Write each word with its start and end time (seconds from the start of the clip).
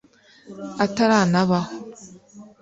ataranabaho 0.83 1.61